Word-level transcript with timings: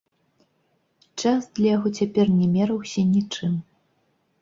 Час 1.19 1.41
для 1.61 1.69
яго 1.77 1.87
цяпер 2.01 2.35
не 2.41 2.47
мераўся 2.57 3.01
нічым. 3.15 3.51